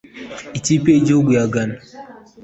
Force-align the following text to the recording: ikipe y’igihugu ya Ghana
ikipe 0.57 0.87
y’igihugu 0.91 1.29
ya 1.37 1.45
Ghana 1.53 1.77